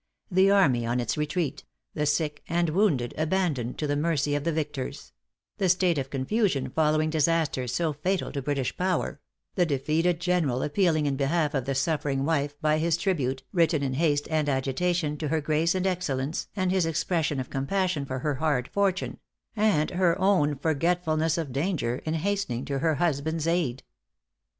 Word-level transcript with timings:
The 0.31 0.49
army 0.49 0.83
on 0.83 0.99
its 0.99 1.15
retreat 1.15 1.63
the 1.93 2.07
sick 2.07 2.41
and 2.49 2.69
wounded 2.71 3.13
abandoned 3.19 3.77
to 3.77 3.85
the 3.85 3.95
mercy 3.95 4.33
of 4.33 4.43
the 4.43 4.51
victors 4.51 5.13
the 5.59 5.69
state 5.69 5.99
of 5.99 6.09
confusion 6.09 6.71
following 6.71 7.11
disasters 7.11 7.75
so 7.75 7.93
fatal 7.93 8.31
to 8.31 8.41
British 8.41 8.75
power 8.75 9.21
the 9.53 9.63
defeated 9.67 10.19
general 10.19 10.63
appealing 10.63 11.05
in 11.05 11.17
behalf 11.17 11.53
of 11.53 11.65
the 11.65 11.75
suffering 11.75 12.25
wife, 12.25 12.59
by 12.61 12.79
his 12.79 12.97
tribute, 12.97 13.43
written 13.53 13.83
in 13.83 13.93
haste 13.93 14.27
and 14.31 14.49
agitation, 14.49 15.17
to 15.17 15.27
her 15.27 15.39
grace 15.39 15.75
and 15.75 15.85
excellence, 15.85 16.47
and 16.55 16.71
his 16.71 16.87
expression 16.87 17.39
of 17.39 17.51
compassion 17.51 18.03
for 18.03 18.17
her 18.17 18.33
hard 18.37 18.69
fortune 18.73 19.19
and 19.55 19.91
her 19.91 20.19
own 20.19 20.55
forgetfulness 20.57 21.37
of 21.37 21.51
danger, 21.53 21.97
in 22.05 22.15
hastening 22.15 22.65
to 22.65 22.79
her 22.79 22.95
husband's 22.95 23.45
aid! 23.47 23.83